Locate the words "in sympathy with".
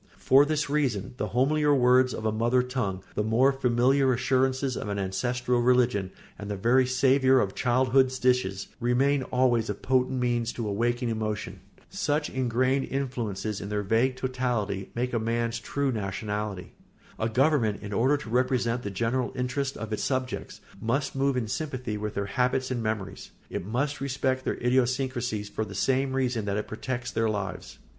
21.37-22.15